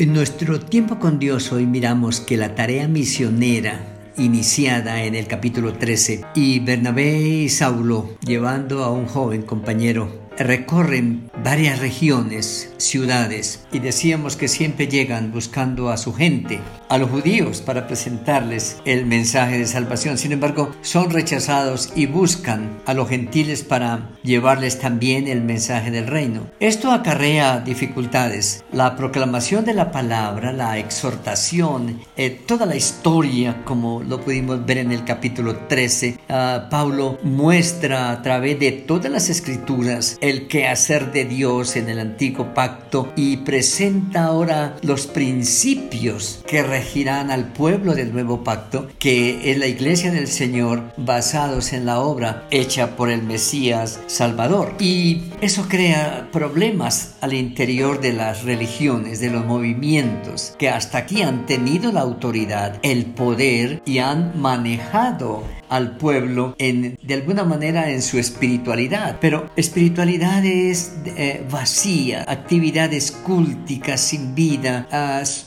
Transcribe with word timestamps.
En 0.00 0.14
nuestro 0.14 0.58
tiempo 0.58 0.98
con 0.98 1.18
Dios 1.18 1.52
hoy 1.52 1.66
miramos 1.66 2.20
que 2.20 2.38
la 2.38 2.54
tarea 2.54 2.88
misionera 2.88 3.84
iniciada 4.16 5.04
en 5.04 5.14
el 5.14 5.26
capítulo 5.26 5.74
13 5.74 6.22
y 6.34 6.58
Bernabé 6.60 7.18
y 7.20 7.50
Saulo 7.50 8.16
llevando 8.24 8.82
a 8.82 8.90
un 8.90 9.04
joven 9.04 9.42
compañero 9.42 10.30
recorren 10.38 11.30
varias 11.44 11.80
regiones, 11.80 12.72
ciudades, 12.78 13.66
y 13.72 13.80
decíamos 13.80 14.36
que 14.36 14.48
siempre 14.48 14.88
llegan 14.88 15.32
buscando 15.32 15.90
a 15.90 15.98
su 15.98 16.14
gente, 16.14 16.60
a 16.90 16.98
los 16.98 17.08
judíos, 17.08 17.62
para 17.62 17.86
presentarles 17.86 18.76
el 18.84 19.06
mensaje 19.06 19.56
de 19.56 19.66
salvación. 19.66 20.18
Sin 20.18 20.32
embargo, 20.32 20.72
son 20.82 21.10
rechazados 21.10 21.92
y 21.94 22.06
buscan 22.06 22.80
a 22.84 22.94
los 22.94 23.08
gentiles 23.08 23.62
para 23.62 24.10
llevarles 24.22 24.80
también 24.80 25.28
el 25.28 25.40
mensaje 25.40 25.90
del 25.90 26.08
reino. 26.08 26.48
Esto 26.58 26.90
acarrea 26.90 27.60
dificultades. 27.60 28.64
La 28.72 28.96
proclamación 28.96 29.64
de 29.64 29.74
la 29.74 29.92
palabra, 29.92 30.52
la 30.52 30.78
exhortación, 30.78 32.00
eh, 32.16 32.30
toda 32.30 32.66
la 32.66 32.76
historia, 32.76 33.62
como 33.64 34.02
lo 34.02 34.20
pudimos 34.20 34.66
ver 34.66 34.78
en 34.78 34.90
el 34.90 35.04
capítulo 35.04 35.56
13, 35.68 36.18
ah, 36.28 36.66
Pablo 36.70 37.18
muestra 37.22 38.10
a 38.10 38.22
través 38.22 38.58
de 38.58 38.72
todas 38.72 39.12
las 39.12 39.30
escrituras 39.30 40.18
el 40.20 40.48
quehacer 40.48 41.12
de 41.12 41.24
Dios 41.24 41.76
en 41.76 41.88
el 41.88 42.00
antiguo 42.00 42.52
pacto 42.52 43.12
y 43.14 43.38
presenta 43.38 44.24
ahora 44.24 44.76
los 44.82 45.06
principios 45.06 46.42
que 46.46 46.62
al 47.30 47.52
pueblo 47.52 47.94
del 47.94 48.12
nuevo 48.12 48.42
pacto, 48.42 48.88
que 48.98 49.50
es 49.50 49.58
la 49.58 49.66
iglesia 49.66 50.10
del 50.10 50.26
Señor, 50.26 50.92
basados 50.96 51.72
en 51.72 51.86
la 51.86 52.00
obra 52.00 52.46
hecha 52.50 52.96
por 52.96 53.10
el 53.10 53.22
Mesías 53.22 54.00
Salvador. 54.06 54.74
Y 54.78 55.22
eso 55.40 55.66
crea 55.68 56.28
problemas 56.32 57.14
al 57.20 57.34
interior 57.34 58.00
de 58.00 58.12
las 58.12 58.44
religiones, 58.44 59.20
de 59.20 59.30
los 59.30 59.44
movimientos, 59.44 60.54
que 60.58 60.68
hasta 60.68 60.98
aquí 60.98 61.22
han 61.22 61.46
tenido 61.46 61.92
la 61.92 62.00
autoridad, 62.00 62.78
el 62.82 63.06
poder 63.06 63.82
y 63.84 63.98
han 63.98 64.40
manejado 64.40 65.44
al 65.70 65.96
pueblo 65.96 66.54
en, 66.58 66.98
de 67.02 67.14
alguna 67.14 67.44
manera 67.44 67.90
en 67.90 68.02
su 68.02 68.18
espiritualidad. 68.18 69.18
Pero 69.20 69.48
espiritualidad 69.56 70.44
es 70.44 70.96
eh, 71.06 71.44
vacía, 71.50 72.24
actividades 72.28 73.12
culticas 73.12 74.00
sin 74.00 74.34
vida, 74.34 74.86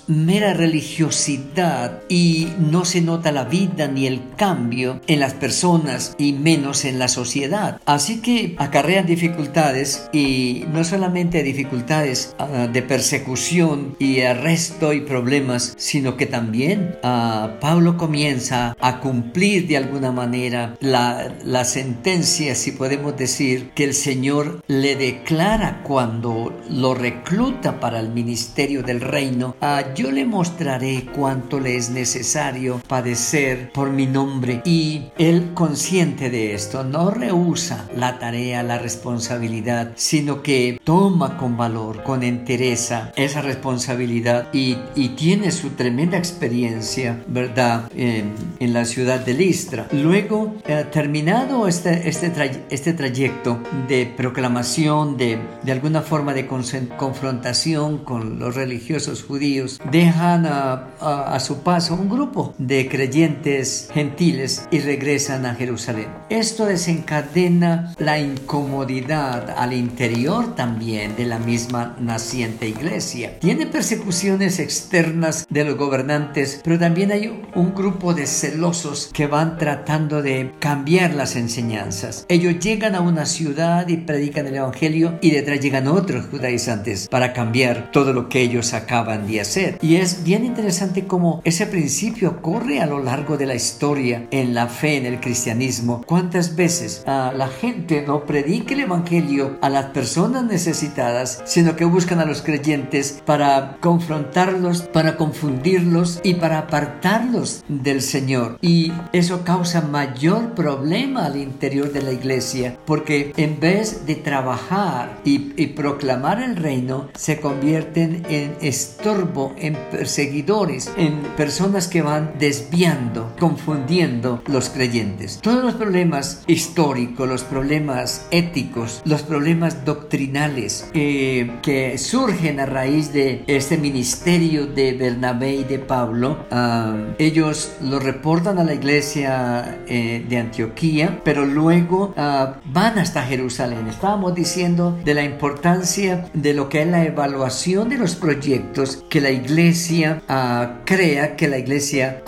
mera 0.07 0.53
religiosidad 0.53 2.01
y 2.09 2.47
no 2.57 2.85
se 2.85 3.01
nota 3.01 3.31
la 3.31 3.43
vida 3.43 3.87
ni 3.87 4.07
el 4.07 4.21
cambio 4.37 5.01
en 5.07 5.19
las 5.19 5.33
personas 5.33 6.15
y 6.17 6.33
menos 6.33 6.85
en 6.85 6.99
la 6.99 7.07
sociedad. 7.07 7.81
Así 7.85 8.21
que 8.21 8.55
acarrean 8.57 9.05
dificultades 9.05 10.09
y 10.13 10.65
no 10.71 10.83
solamente 10.83 11.43
dificultades 11.43 12.35
ah, 12.39 12.67
de 12.71 12.81
persecución 12.81 13.95
y 13.99 14.21
arresto 14.21 14.93
y 14.93 15.01
problemas, 15.01 15.73
sino 15.77 16.15
que 16.15 16.25
también 16.25 16.95
ah, 17.03 17.57
Pablo 17.59 17.97
comienza 17.97 18.75
a 18.79 18.99
cumplir 18.99 19.67
de 19.67 19.77
alguna 19.77 20.12
manera 20.13 20.75
la, 20.79 21.65
sentencia, 21.65 22.55
si 22.55 22.71
podemos 22.71 23.17
decir, 23.17 23.71
que 23.75 23.83
el 23.83 23.93
Señor 23.93 24.63
le 24.67 24.95
declara 24.95 25.81
cuando 25.83 26.53
lo 26.69 26.93
recluta 26.93 27.79
para 27.79 27.99
el 27.99 28.09
ministerio 28.09 28.83
del 28.83 29.01
reino, 29.01 29.55
ah, 29.61 29.93
yo 29.95 30.11
le 30.11 30.25
mostraré 30.25 31.05
cuánto 31.15 31.59
le 31.59 31.75
es 31.75 31.89
necesario 31.89 32.81
padecer 32.87 33.71
por 33.73 33.91
mi 33.91 34.07
nombre. 34.07 34.61
Y 34.65 35.05
él 35.17 35.51
consciente 35.53 36.29
de 36.29 36.53
esto, 36.53 36.83
no 36.83 37.11
rehúsa 37.11 37.89
la 37.95 38.19
tarea, 38.19 38.63
la 38.63 38.79
responsabilidad, 38.79 39.91
sino 39.95 40.41
que 40.41 40.79
toma 40.83 41.37
con 41.37 41.57
valor, 41.57 42.03
con 42.03 42.23
entereza 42.23 43.11
esa 43.15 43.41
responsabilidad 43.41 44.47
y, 44.53 44.77
y 44.95 45.09
tiene 45.09 45.51
su 45.51 45.71
tremenda 45.71 46.17
experiencia, 46.17 47.23
¿verdad?, 47.27 47.91
en, 47.95 48.33
en 48.59 48.73
la 48.73 48.85
ciudad 48.85 49.19
de 49.19 49.33
Listra. 49.33 49.87
Luego, 50.03 50.53
eh, 50.67 50.83
terminado 50.91 51.65
este, 51.65 52.09
este, 52.09 52.33
este 52.69 52.91
trayecto 52.91 53.63
de 53.87 54.05
proclamación, 54.05 55.15
de, 55.15 55.39
de 55.63 55.71
alguna 55.71 56.01
forma 56.01 56.33
de 56.33 56.45
confrontación 56.45 57.99
con 57.99 58.37
los 58.37 58.53
religiosos 58.53 59.23
judíos, 59.23 59.79
dejan 59.91 60.45
a, 60.45 60.89
a, 60.99 61.39
su 61.39 61.63
paso 61.63 61.93
un 61.93 62.09
grupo 62.09 62.53
de 62.57 62.89
creyentes 62.89 63.89
gentiles 63.93 64.67
y 64.71 64.79
regresan 64.79 65.45
a 65.45 65.55
Jerusalén. 65.55 66.09
Esto 66.29 66.65
desencadena 66.65 67.93
la 67.97 68.19
incomodidad 68.19 69.51
al 69.57 69.71
interior 69.71 70.53
también 70.53 71.15
de 71.15 71.27
la 71.27 71.39
misma 71.39 71.95
naciente 71.97 72.67
iglesia. 72.67 73.39
Tiene 73.39 73.67
persecuciones 73.67 74.59
externas 74.59 75.47
de 75.49 75.63
los 75.63 75.77
gobernantes, 75.77 76.59
pero 76.61 76.77
también 76.77 77.13
hay 77.13 77.41
un 77.55 77.73
grupo 77.73 78.13
de 78.13 78.27
celosos 78.27 79.09
que 79.13 79.27
van 79.27 79.57
tratando 79.57 79.92
de 79.93 80.51
cambiar 80.57 81.13
las 81.13 81.35
enseñanzas. 81.35 82.25
Ellos 82.27 82.57
llegan 82.57 82.95
a 82.95 83.01
una 83.01 83.27
ciudad 83.27 83.87
y 83.87 83.97
predican 83.97 84.47
el 84.47 84.55
Evangelio 84.55 85.19
y 85.21 85.29
detrás 85.29 85.59
llegan 85.59 85.87
otros 85.87 86.25
judaizantes 86.31 87.07
para 87.07 87.31
cambiar 87.31 87.91
todo 87.91 88.11
lo 88.11 88.27
que 88.27 88.41
ellos 88.41 88.73
acaban 88.73 89.27
de 89.27 89.41
hacer. 89.41 89.77
Y 89.83 89.97
es 89.97 90.23
bien 90.23 90.45
interesante 90.45 91.05
cómo 91.05 91.41
ese 91.43 91.67
principio 91.67 92.41
corre 92.41 92.81
a 92.81 92.87
lo 92.87 93.03
largo 93.03 93.37
de 93.37 93.45
la 93.45 93.53
historia 93.53 94.25
en 94.31 94.55
la 94.55 94.65
fe, 94.65 94.97
en 94.97 95.05
el 95.05 95.19
cristianismo. 95.19 96.01
¿Cuántas 96.07 96.55
veces 96.55 97.03
ah, 97.05 97.31
la 97.35 97.47
gente 97.47 98.03
no 98.07 98.25
predica 98.25 98.73
el 98.73 98.79
Evangelio 98.79 99.59
a 99.61 99.69
las 99.69 99.85
personas 99.87 100.43
necesitadas, 100.43 101.43
sino 101.45 101.75
que 101.75 101.85
buscan 101.85 102.19
a 102.19 102.25
los 102.25 102.41
creyentes 102.41 103.21
para 103.27 103.77
confrontarlos, 103.79 104.81
para 104.81 105.17
confundirlos 105.17 106.19
y 106.23 106.33
para 106.33 106.57
apartarlos 106.57 107.63
del 107.67 108.01
Señor? 108.01 108.57
Y 108.59 108.91
eso 109.11 109.43
causa 109.43 109.82
mayor 109.83 110.53
problema 110.53 111.25
al 111.25 111.37
interior 111.37 111.91
de 111.91 112.01
la 112.01 112.11
iglesia, 112.11 112.77
porque 112.85 113.33
en 113.37 113.59
vez 113.59 114.05
de 114.05 114.15
trabajar 114.15 115.19
y, 115.23 115.43
proclamar 115.73 116.41
el 116.41 116.55
reino, 116.55 117.09
se 117.15 117.39
convierten 117.39 118.25
en 118.29 118.55
estorbo, 118.61 119.53
en 119.57 119.75
perseguidores, 119.91 120.91
en 120.97 121.21
personas 121.35 121.87
que 121.87 122.01
van 122.01 122.33
desviando, 122.39 123.33
confundiendo 123.39 124.41
los 124.47 124.69
creyentes. 124.69 125.39
Todos 125.41 125.63
los 125.63 125.75
problemas 125.75 126.43
históricos, 126.47 127.27
los 127.27 127.43
problemas 127.43 128.27
éticos, 128.31 129.01
los 129.05 129.23
problemas 129.23 129.85
doctrinales 129.85 130.89
eh, 130.93 131.51
que 131.61 131.97
surgen 131.97 132.59
a 132.59 132.65
raíz 132.65 133.13
de 133.13 133.43
este 133.47 133.77
ministerio 133.77 134.67
de 134.67 134.93
Bernabé 134.93 135.55
y 135.55 135.63
de 135.63 135.79
Pablo, 135.79 136.45
ah, 136.51 136.95
ellos 137.17 137.73
lo 137.81 137.99
reportan 137.99 138.59
a 138.59 138.63
la 138.63 138.73
iglesia 138.73 139.62
eh, 139.87 140.25
de 140.27 140.37
Antioquía, 140.37 141.21
pero 141.23 141.45
luego 141.45 142.13
ah, 142.17 142.55
van 142.65 142.99
hasta 142.99 143.23
Jerusalén. 143.23 143.87
Estábamos 143.87 144.35
diciendo 144.35 144.97
de 145.03 145.13
la 145.13 145.23
importancia 145.23 146.25
de 146.33 146.53
lo 146.53 146.69
que 146.69 146.81
es 146.81 146.87
la 146.87 147.03
evaluación 147.03 147.89
de 147.89 147.97
los 147.97 148.15
proyectos 148.15 149.03
que 149.09 149.21
la 149.21 149.31
iglesia 149.31 150.21
ah, 150.27 150.79
crea, 150.85 151.35
que 151.35 151.47
la 151.47 151.57
iglesia 151.57 152.23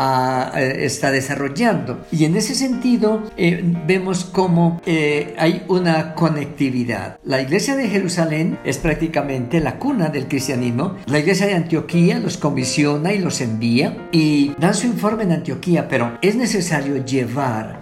eh, 0.55 0.75
está 0.79 1.11
desarrollando. 1.11 2.05
Y 2.11 2.25
en 2.25 2.35
ese 2.37 2.55
sentido 2.55 3.23
vemos 3.87 4.25
cómo 4.25 4.81
hay 5.37 5.63
una 5.67 6.13
conectividad. 6.15 7.17
La 7.23 7.41
iglesia 7.41 7.75
de 7.75 7.87
Jerusalén 7.87 8.59
es 8.63 8.77
prácticamente 8.77 9.59
la 9.59 9.77
cuna 9.77 10.09
del 10.09 10.27
cristianismo. 10.27 10.95
La 11.05 11.19
iglesia 11.19 11.47
de 11.47 11.55
Antioquía 11.55 12.19
los 12.19 12.37
comisiona 12.37 13.13
y 13.13 13.19
los 13.19 13.41
envía 13.41 14.07
y 14.11 14.53
dan 14.59 14.73
su 14.73 14.87
informe 14.87 15.23
en 15.23 15.31
Antioquía, 15.33 15.87
pero 15.87 16.17
es 16.21 16.35
necesario 16.35 17.03
llevar 17.03 17.24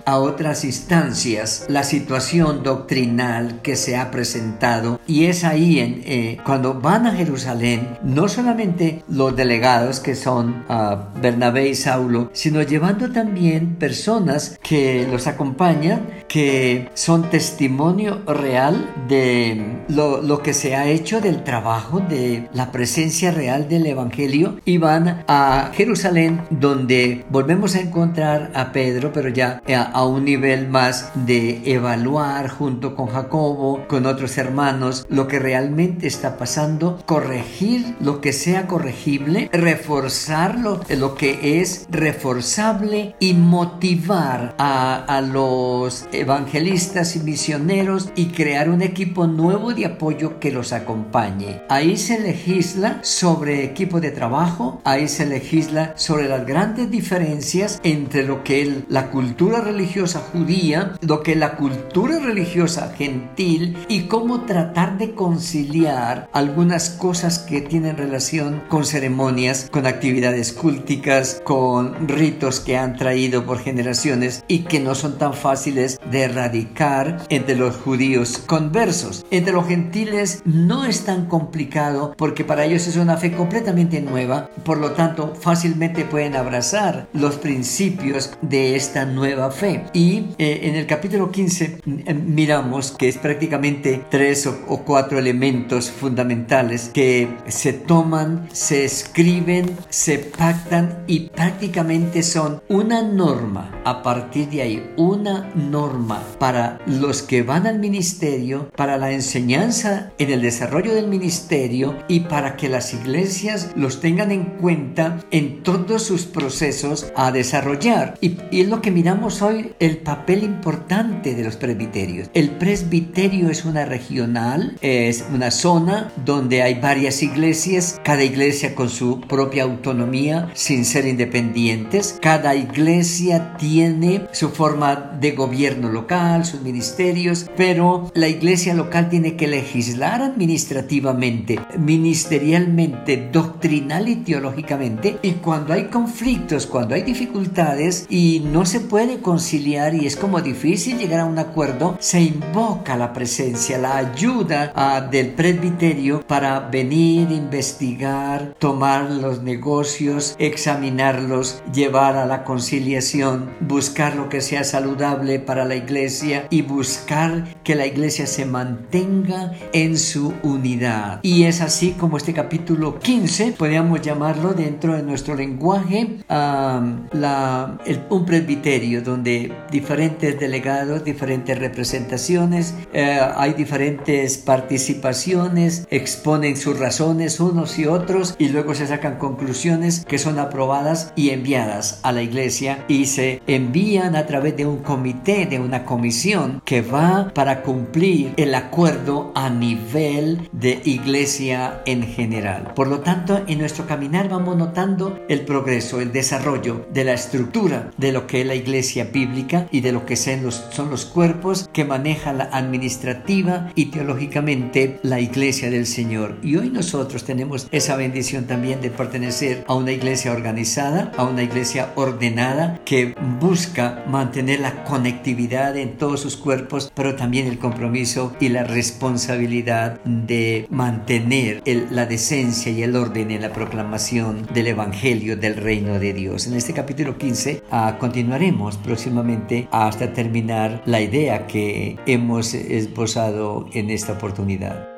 a 0.06 0.18
otras 0.18 0.64
instancias 0.64 1.66
la 1.68 1.84
situación 1.84 2.64
doctrinal 2.64 3.62
que 3.62 3.76
se 3.76 3.98
ha 3.98 4.10
presentado. 4.12 5.00
Y 5.08 5.26
es 5.26 5.44
ahí 5.44 5.80
eh, 6.06 6.38
cuando 6.46 6.76
van 6.76 7.08
a 7.08 7.12
Jerusalén 7.12 7.98
no 8.04 8.28
solamente 8.28 9.04
los 9.08 9.36
delegados 9.36 10.00
que 10.00 10.16
son 10.16 10.64
uh, 10.70 11.20
Bernabé 11.22 11.70
y 11.70 11.76
Saulo, 11.76 12.30
sino 12.34 12.62
llevando 12.62 13.12
también 13.12 13.76
personas 13.76 14.58
que 14.62 15.08
los 15.10 15.28
acompañan, 15.28 16.08
que 16.34 16.90
son 16.96 17.30
testimonio 17.30 18.24
real 18.26 18.92
de 19.08 19.84
lo, 19.88 20.20
lo 20.24 20.42
que 20.42 20.56
se 20.56 20.76
ha 20.76 20.88
hecho 20.88 21.22
del 21.22 21.44
trabajo, 21.44 22.00
de 22.00 22.50
la 22.54 22.72
presencia 22.72 23.30
real 23.30 23.70
del 23.70 23.86
Evangelio. 23.86 24.58
Y 24.66 24.80
van 24.80 25.24
a 25.28 25.70
Jerusalén 25.76 26.42
donde 26.50 27.24
volvemos 27.30 27.76
a 27.76 27.82
encontrar 27.82 28.50
a 28.56 28.72
Pedro, 28.72 29.14
pero 29.14 29.30
ya 29.30 29.62
a 29.94 30.06
un 30.08 30.26
nivel 30.26 30.68
más 30.70 31.12
de 31.14 31.62
evaluar 31.72 32.50
junto 32.50 32.96
con 32.96 33.10
Jacobo, 33.10 33.86
con 33.88 34.08
otros 34.08 34.36
hermanos, 34.40 35.06
lo 35.10 35.28
que 35.28 35.38
realmente 35.38 36.08
está 36.08 36.40
pasando, 36.40 37.00
corregir 37.06 37.96
lo 38.00 38.22
que 38.22 38.34
sea 38.34 38.66
corregible, 38.66 39.52
reforzar 39.54 40.58
lo, 40.58 40.82
lo 40.98 41.14
que 41.14 41.62
es 41.62 41.86
reforzable 41.92 43.14
y 43.20 43.36
motivar 43.36 44.56
a, 44.58 44.96
a 44.96 45.22
los 45.22 46.08
evangelistas 46.24 47.16
y 47.16 47.20
misioneros 47.20 48.10
y 48.16 48.28
crear 48.28 48.70
un 48.70 48.82
equipo 48.82 49.28
nuevo 49.28 49.74
de 49.74 49.86
apoyo 49.86 50.40
que 50.40 50.52
los 50.52 50.74
acompañe. 50.74 51.62
Ahí 51.70 51.98
se 51.98 52.20
legisla 52.20 53.00
sobre 53.04 53.64
equipo 53.64 54.00
de 54.02 54.12
trabajo, 54.12 54.82
ahí 54.84 55.08
se 55.08 55.26
legisla 55.26 55.94
sobre 55.96 56.28
las 56.28 56.46
grandes 56.46 56.90
diferencias 56.90 57.80
entre 57.84 58.24
lo 58.24 58.44
que 58.44 58.62
es 58.62 58.70
la 58.90 59.12
cultura 59.12 59.62
religiosa 59.62 60.20
judía, 60.20 60.94
lo 61.02 61.22
que 61.22 61.34
es 61.34 61.38
la 61.38 61.56
cultura 61.56 62.20
religiosa 62.20 62.94
gentil 62.98 63.78
y 63.88 64.04
cómo 64.04 64.42
tratar 64.42 64.98
de 64.98 65.14
conciliar 65.14 66.30
algunas 66.34 66.90
cosas 66.90 67.40
que 67.40 67.62
tienen 67.62 67.98
relación 67.98 68.64
con 68.70 68.86
ceremonias, 68.86 69.70
con 69.72 69.86
actividades 69.86 70.54
culticas, 70.54 71.42
con 71.44 72.08
ritos 72.08 72.60
que 72.60 72.78
han 72.78 72.96
traído 72.96 73.46
por 73.46 73.60
generaciones 73.60 74.44
y 74.48 74.60
que 74.60 74.80
no 74.80 74.96
son 74.96 75.18
tan 75.18 75.34
fáciles 75.34 76.00
de 76.14 76.22
erradicar 76.22 77.26
entre 77.30 77.56
los 77.56 77.76
judíos 77.76 78.38
conversos. 78.46 79.26
Entre 79.32 79.52
los 79.52 79.68
gentiles 79.68 80.44
no 80.46 80.86
es 80.86 81.06
tan 81.06 81.26
complicado 81.26 82.14
porque 82.18 82.46
para 82.46 82.64
ellos 82.66 82.88
es 82.88 82.96
una 82.98 83.18
fe 83.18 83.32
completamente 83.34 84.00
nueva, 84.00 84.50
por 84.64 84.78
lo 84.78 84.92
tanto 84.92 85.34
fácilmente 85.36 86.06
pueden 86.06 86.36
abrazar 86.36 87.08
los 87.14 87.36
principios 87.36 88.32
de 88.42 88.76
esta 88.76 89.06
nueva 89.06 89.50
fe. 89.52 89.86
Y 89.94 90.28
eh, 90.38 90.62
en 90.64 90.76
el 90.76 90.86
capítulo 90.86 91.32
15 91.32 91.80
eh, 91.86 92.14
miramos 92.14 92.92
que 92.92 93.10
es 93.10 93.18
prácticamente 93.18 94.06
tres 94.10 94.46
o, 94.46 94.60
o 94.68 94.84
cuatro 94.84 95.18
elementos 95.18 95.90
fundamentales 95.90 96.92
que 96.94 97.28
se 97.48 97.74
toman, 97.74 98.48
se 98.54 98.86
escriben, 98.86 99.76
se 99.90 100.20
pactan 100.20 101.04
y 101.08 101.32
prácticamente 101.32 102.22
son 102.22 102.62
una 102.70 103.02
norma 103.02 103.72
a 103.84 104.04
partir 104.04 104.50
de 104.50 104.62
ahí, 104.62 104.94
una 104.96 105.50
norma 105.56 106.03
para 106.40 106.80
los 106.86 107.22
que 107.22 107.44
van 107.44 107.68
al 107.68 107.80
ministerio, 107.80 108.70
para 108.76 108.98
la 108.98 109.12
enseñanza 109.12 110.12
en 110.18 110.32
el 110.32 110.42
desarrollo 110.42 110.94
del 110.94 111.08
ministerio 111.08 111.98
y 112.08 112.22
para 112.22 112.56
que 112.56 112.70
las 112.70 112.94
iglesias 112.94 113.72
los 113.76 114.00
tengan 114.00 114.32
en 114.32 114.46
cuenta 114.60 115.20
en 115.32 115.64
todos 115.64 116.04
sus 116.04 116.26
procesos 116.26 117.12
a 117.16 117.32
desarrollar. 117.32 118.16
Y, 118.22 118.38
es 118.52 118.68
lo 118.68 118.82
que 118.82 118.92
miramos 118.92 119.42
hoy, 119.42 119.74
el 119.80 119.98
papel 119.98 120.44
importante 120.44 121.36
de 121.36 121.44
los 121.44 121.56
presbiterios. 121.56 122.30
El 122.34 122.52
presbiterio 122.52 123.50
es 123.50 123.66
una 123.66 123.86
regional, 123.86 124.78
es 124.82 125.26
una 125.34 125.52
zona 125.52 126.12
donde 126.26 126.62
hay 126.62 126.80
varias 126.80 127.24
iglesias, 127.24 128.00
cada 128.04 128.24
iglesia 128.24 128.76
con 128.76 128.90
su 128.90 129.22
propia 129.22 129.64
autonomía, 129.64 130.50
sin 130.54 130.86
ser 130.86 131.08
independientes. 131.08 132.18
Cada 132.22 132.56
iglesia 132.56 133.56
tiene 133.58 134.28
su 134.32 134.50
forma 134.50 134.96
de 135.20 135.32
gobierno 135.32 135.90
local, 135.94 136.46
sus 136.46 136.62
ministerios, 136.62 137.50
pero 137.56 138.12
la 138.14 138.28
iglesia 138.28 138.74
local 138.74 139.10
tiene 139.10 139.36
que 139.36 139.48
legislar 139.48 140.22
administrativamente, 140.22 141.60
ministerialmente, 141.78 143.30
doctrinal 143.32 144.10
y 144.10 144.18
teológicamente. 144.18 145.18
Y 145.22 145.34
cuando 145.34 145.74
hay 145.74 145.86
conflictos, 145.86 146.68
cuando 146.68 146.96
hay 146.96 147.04
dificultades 147.04 148.06
y 148.10 148.44
no 148.52 148.66
se 148.66 148.80
puede 148.80 149.20
conciliar 149.22 149.96
y 149.96 150.06
es 150.06 150.16
como 150.16 150.42
difícil 150.42 150.98
llegar 150.98 151.22
a 151.22 151.26
un 151.26 151.40
acuerdo, 151.40 151.98
se 152.00 152.22
invoca 152.22 152.98
la 152.98 153.14
presencia, 153.14 153.78
la 153.78 153.98
ayuda 153.98 154.72
ah, 154.76 155.02
del 155.02 155.30
presbiterio 155.30 156.26
para 156.28 156.60
venir, 156.60 157.32
investigar, 157.32 158.56
tomar 158.60 159.10
los 159.10 159.42
negocios, 159.44 160.36
examinarlos, 160.40 161.62
llevar 161.74 162.18
a 162.18 162.26
la 162.26 162.44
conciliación, 162.44 163.52
buscar 163.60 164.16
lo 164.16 164.30
que 164.30 164.42
sea 164.42 164.64
saludable 164.64 165.40
para 165.40 165.66
la 165.66 165.73
iglesia 165.76 166.48
y 166.50 166.62
buscar 166.62 167.46
que 167.64 167.76
la 167.76 167.86
iglesia 167.86 168.28
se 168.28 168.46
mantenga 168.46 169.52
en 169.72 169.98
su 169.98 170.34
unidad. 170.44 171.20
Y 171.24 171.44
es 171.44 171.62
así 171.62 171.92
como 171.92 172.18
este 172.18 172.34
capítulo 172.34 173.00
15, 173.00 173.54
podríamos 173.54 174.02
llamarlo 174.02 174.54
dentro 174.54 174.96
de 174.96 175.04
nuestro 175.04 175.36
lenguaje, 175.36 176.20
la, 176.30 177.78
un 178.10 178.26
presbiterio 178.26 179.02
donde 179.02 179.54
diferentes 179.72 180.40
delegados, 180.40 181.04
diferentes 181.04 181.58
representaciones, 181.58 182.76
eh, 182.94 183.20
hay 183.36 183.54
diferentes 183.54 184.38
participaciones, 184.38 185.88
exponen 185.90 186.58
sus 186.58 186.80
razones 186.80 187.40
unos 187.40 187.78
y 187.80 187.86
otros 187.86 188.36
y 188.38 188.50
luego 188.50 188.74
se 188.74 188.88
sacan 188.88 189.18
conclusiones 189.18 190.06
que 190.06 190.18
son 190.18 190.40
aprobadas 190.40 191.14
y 191.16 191.30
enviadas 191.30 192.00
a 192.04 192.12
la 192.12 192.22
iglesia 192.22 192.86
y 192.88 193.06
se 193.06 193.42
envían 193.48 194.16
a 194.16 194.26
través 194.26 194.56
de 194.58 194.66
un 194.66 194.78
comité, 194.80 195.46
de 195.46 195.60
una 195.64 195.86
comisión 195.86 196.62
que 196.66 196.82
va 196.82 197.32
para 197.34 197.62
cumplir 197.62 198.34
el 198.38 198.56
acuerdo 198.56 199.32
a 199.36 199.50
nivel 199.50 200.50
de 200.52 200.82
iglesia 200.86 201.82
en 201.86 202.04
general. 202.04 202.74
Por 202.76 202.88
lo 202.88 203.00
tanto, 203.00 203.42
en 203.48 203.60
nuestro 203.60 203.86
caminar 203.86 204.30
vamos 204.30 204.58
notando 204.58 205.20
el 205.30 205.42
progreso, 205.42 206.02
el 206.02 206.12
desarrollo 206.12 206.86
de 206.94 207.04
la 207.04 207.14
estructura 207.14 207.92
de 207.98 208.12
lo 208.12 208.28
que 208.28 208.42
es 208.42 208.48
la 208.48 208.56
iglesia 208.56 209.06
bíblica 209.06 209.68
y 209.72 209.82
de 209.82 209.92
lo 209.92 210.06
que 210.06 210.16
son 210.16 210.44
los, 210.44 211.06
cuerpos 211.06 211.70
que 211.74 211.86
maneja 211.86 212.34
la 212.34 212.46
administrativa 212.46 213.72
y 213.76 213.86
teológicamente 213.86 215.00
la 215.04 215.20
iglesia 215.20 215.70
del 215.70 215.86
Señor. 215.86 216.38
Y 216.42 216.56
hoy 216.58 216.70
nosotros 216.70 217.24
tenemos 217.24 217.68
esa 217.72 217.96
bendición 217.96 218.46
también 218.46 218.82
de 218.82 218.90
pertenecer 218.90 219.64
a 219.68 219.76
una 219.76 219.92
iglesia 219.92 220.32
organizada, 220.32 221.12
a 221.18 221.24
una 221.24 221.44
iglesia 221.44 221.92
ordenada 221.96 222.80
que 222.86 223.16
busca 223.40 224.04
mantener 224.08 224.60
la 224.60 224.84
conectividad 224.84 225.53
en 225.54 225.98
todos 225.98 226.20
sus 226.20 226.36
cuerpos, 226.36 226.92
pero 226.96 227.16
también 227.16 227.48
el 227.48 227.60
compromiso 227.60 228.36
y 228.40 228.50
la 228.50 228.64
responsabilidad 228.64 230.02
de 230.04 230.68
mantener 230.70 231.62
la 231.92 232.06
decencia 232.06 232.72
y 232.72 232.82
el 232.84 232.96
orden 232.96 233.32
en 233.32 233.42
la 233.42 233.54
proclamación 233.54 234.48
del 234.54 234.68
Evangelio 234.68 235.38
del 235.38 235.56
Reino 235.56 236.00
de 236.00 236.14
Dios. 236.14 236.48
En 236.48 236.56
este 236.56 236.74
capítulo 236.74 237.18
15 237.18 237.64
ah, 237.72 237.98
continuaremos 238.00 238.78
próximamente 238.78 239.68
hasta 239.72 240.12
terminar 240.14 240.82
la 240.86 241.02
idea 241.02 241.46
que 241.46 241.98
hemos 242.06 242.54
esbozado 242.54 243.68
en 243.74 243.92
esta 243.92 244.14
oportunidad. 244.14 244.93